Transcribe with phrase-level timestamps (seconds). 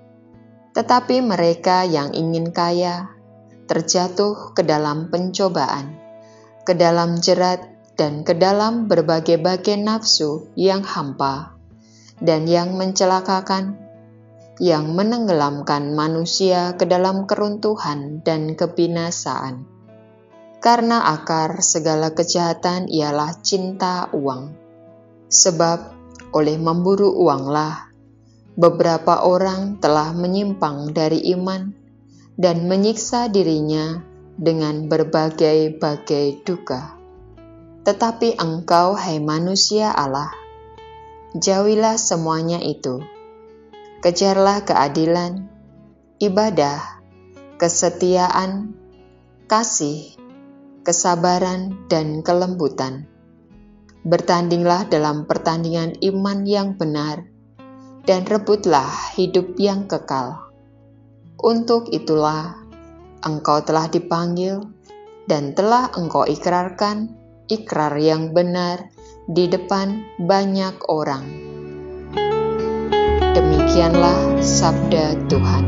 [0.75, 3.15] Tetapi mereka yang ingin kaya
[3.67, 5.95] terjatuh ke dalam pencobaan,
[6.67, 11.55] ke dalam jerat dan ke dalam berbagai-bagai nafsu yang hampa
[12.19, 13.75] dan yang mencelakakan,
[14.59, 19.67] yang menenggelamkan manusia ke dalam keruntuhan dan kebinasaan.
[20.63, 24.55] Karena akar segala kejahatan ialah cinta uang.
[25.29, 25.79] Sebab
[26.31, 27.91] oleh memburu uanglah
[28.55, 31.75] beberapa orang telah menyimpang dari iman
[32.39, 33.99] dan menyiksa dirinya
[34.35, 36.94] dengan berbagai-bagai duka.
[37.85, 40.33] Tetapi engkau, hai manusia Allah,
[41.37, 43.05] jauhilah semuanya itu.
[44.01, 45.45] Kejarlah keadilan,
[46.17, 46.81] ibadah,
[47.61, 48.73] kesetiaan,
[49.45, 50.17] kasih,
[50.81, 53.05] kesabaran, dan kelembutan.
[54.01, 57.29] Bertandinglah dalam pertandingan iman yang benar,
[58.09, 60.41] dan rebutlah hidup yang kekal.
[61.37, 62.57] Untuk itulah
[63.21, 64.65] engkau telah dipanggil
[65.29, 68.89] dan telah engkau ikrarkan ikrar yang benar
[69.29, 71.25] di depan banyak orang.
[73.35, 75.65] Demikianlah sabda Tuhan.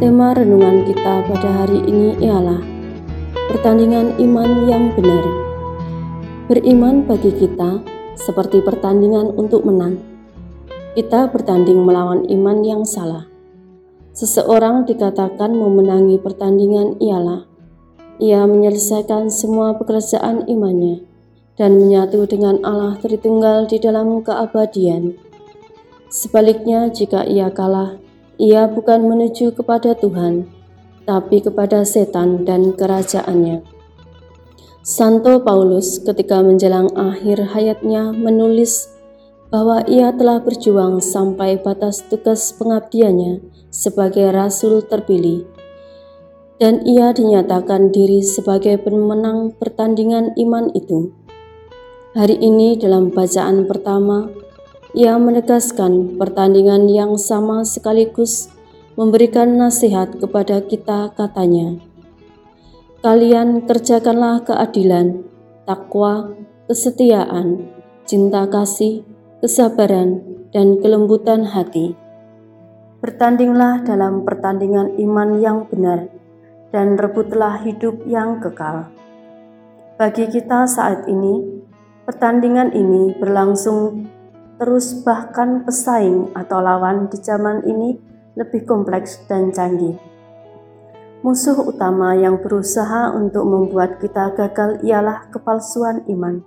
[0.00, 2.60] Tema renungan kita pada hari ini ialah
[3.52, 5.49] pertandingan iman yang benar.
[6.50, 7.78] Beriman bagi kita
[8.18, 10.02] seperti pertandingan untuk menang.
[10.98, 13.30] Kita bertanding melawan iman yang salah.
[14.18, 17.46] Seseorang dikatakan memenangi pertandingan ialah
[18.18, 21.06] ia menyelesaikan semua pekerjaan imannya
[21.54, 25.14] dan menyatu dengan Allah Tritunggal di dalam keabadian.
[26.10, 27.94] Sebaliknya, jika ia kalah,
[28.42, 30.50] ia bukan menuju kepada Tuhan,
[31.06, 33.79] tapi kepada setan dan kerajaannya.
[34.80, 38.88] Santo Paulus ketika menjelang akhir hayatnya menulis
[39.52, 45.44] bahwa ia telah berjuang sampai batas tugas pengabdiannya sebagai rasul terpilih
[46.60, 51.12] dan ia dinyatakan diri sebagai pemenang pertandingan iman itu.
[52.12, 54.28] Hari ini dalam bacaan pertama,
[54.92, 58.52] ia menegaskan pertandingan yang sama sekaligus
[58.96, 61.89] memberikan nasihat kepada kita katanya.
[63.00, 65.24] Kalian kerjakanlah keadilan,
[65.64, 66.36] takwa,
[66.68, 67.72] kesetiaan,
[68.04, 69.08] cinta kasih,
[69.40, 70.20] kesabaran,
[70.52, 71.96] dan kelembutan hati.
[73.00, 76.12] Bertandinglah dalam pertandingan iman yang benar,
[76.76, 78.92] dan rebutlah hidup yang kekal.
[79.96, 81.64] Bagi kita saat ini,
[82.04, 84.12] pertandingan ini berlangsung
[84.60, 87.96] terus bahkan pesaing atau lawan di zaman ini
[88.36, 90.09] lebih kompleks dan canggih.
[91.20, 96.40] Musuh utama yang berusaha untuk membuat kita gagal ialah kepalsuan iman.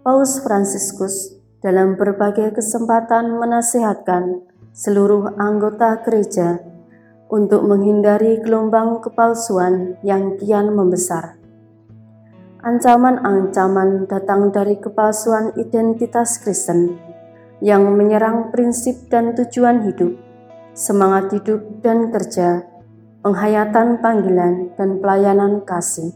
[0.00, 6.56] Paus Fransiskus dalam berbagai kesempatan menasihatkan seluruh anggota gereja
[7.28, 11.36] untuk menghindari gelombang kepalsuan yang kian membesar.
[12.64, 16.96] Ancaman-ancaman datang dari kepalsuan identitas Kristen
[17.60, 20.16] yang menyerang prinsip dan tujuan hidup,
[20.72, 22.75] semangat hidup dan kerja
[23.26, 26.14] penghayatan panggilan dan pelayanan kasih.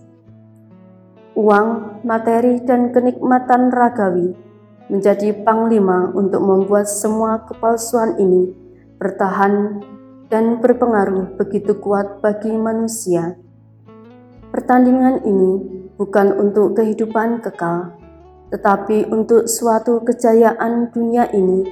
[1.35, 4.39] Uang, materi, dan kenikmatan ragawi
[4.87, 8.55] menjadi panglima untuk membuat semua kepalsuan ini
[9.03, 9.83] bertahan
[10.31, 13.35] dan berpengaruh begitu kuat bagi manusia.
[14.55, 15.53] Pertandingan ini
[15.99, 17.91] bukan untuk kehidupan kekal,
[18.55, 21.67] tetapi untuk suatu kejayaan dunia ini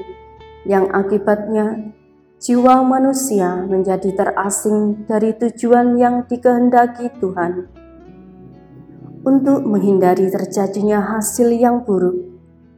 [0.67, 1.94] yang akibatnya
[2.38, 7.67] jiwa manusia menjadi terasing dari tujuan yang dikehendaki Tuhan.
[9.26, 12.14] Untuk menghindari terjadinya hasil yang buruk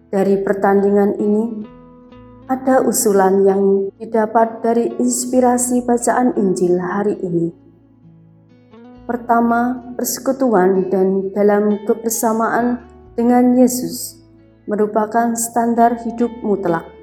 [0.08, 1.44] dari pertandingan ini,
[2.48, 7.52] ada usulan yang didapat dari inspirasi bacaan Injil hari ini.
[9.04, 12.80] Pertama, persekutuan dan dalam kebersamaan
[13.14, 14.24] dengan Yesus
[14.64, 16.99] merupakan standar hidup mutlak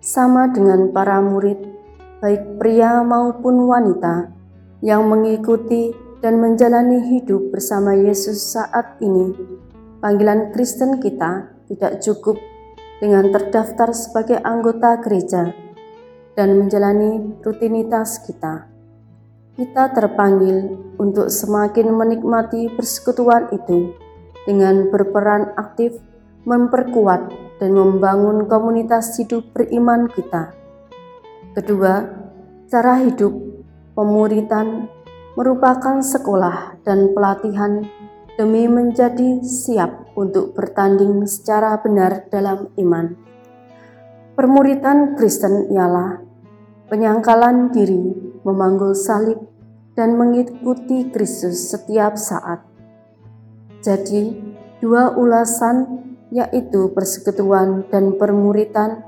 [0.00, 1.60] sama dengan para murid,
[2.24, 4.32] baik pria maupun wanita,
[4.80, 5.92] yang mengikuti
[6.24, 9.36] dan menjalani hidup bersama Yesus saat ini.
[10.00, 12.40] Panggilan Kristen kita tidak cukup
[13.00, 15.52] dengan terdaftar sebagai anggota gereja
[16.36, 18.68] dan menjalani rutinitas kita.
[19.60, 23.92] Kita terpanggil untuk semakin menikmati persekutuan itu
[24.48, 26.00] dengan berperan aktif
[26.50, 27.30] memperkuat
[27.62, 30.50] dan membangun komunitas hidup beriman kita.
[31.54, 32.02] Kedua,
[32.66, 33.30] cara hidup
[33.94, 34.90] pemuritan
[35.38, 37.86] merupakan sekolah dan pelatihan
[38.34, 43.14] demi menjadi siap untuk bertanding secara benar dalam iman.
[44.34, 46.18] Permuritan Kristen ialah
[46.90, 48.10] penyangkalan diri,
[48.42, 49.38] memanggul salib,
[49.94, 52.64] dan mengikuti Kristus setiap saat.
[53.84, 54.40] Jadi,
[54.80, 59.02] dua ulasan yaitu persekutuan dan permuritan,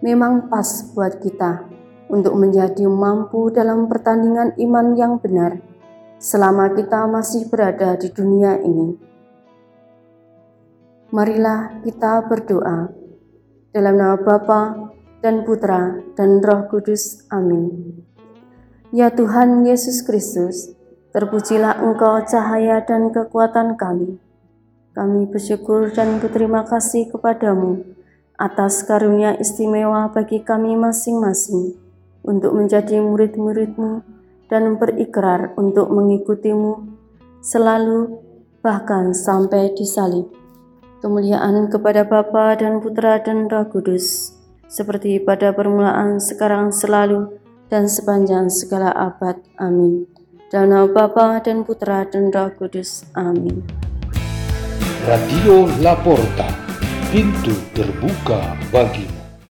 [0.00, 1.66] memang pas buat kita
[2.06, 5.58] untuk menjadi mampu dalam pertandingan iman yang benar
[6.22, 8.94] selama kita masih berada di dunia ini.
[11.12, 12.88] Marilah kita berdoa
[13.74, 17.26] dalam nama Bapa dan Putra dan Roh Kudus.
[17.28, 18.00] Amin.
[18.92, 20.72] Ya Tuhan Yesus Kristus,
[21.12, 24.20] terpujilah Engkau cahaya dan kekuatan kami
[24.92, 27.80] kami bersyukur dan berterima kasih kepadamu
[28.36, 31.76] atas karunia istimewa bagi kami masing-masing
[32.20, 34.04] untuk menjadi murid-muridmu
[34.52, 36.92] dan berikrar untuk mengikutimu
[37.40, 38.20] selalu
[38.60, 40.28] bahkan sampai disalib.
[41.02, 44.38] Kemuliaan kepada Bapa dan Putra dan Roh Kudus,
[44.70, 49.40] seperti pada permulaan, sekarang, selalu, dan sepanjang segala abad.
[49.58, 50.06] Amin.
[50.54, 53.02] Nama Bapa dan Putra dan Roh Kudus.
[53.18, 53.66] Amin.
[55.02, 56.46] Radio Laporta,
[57.10, 59.02] pintu terbuka bagi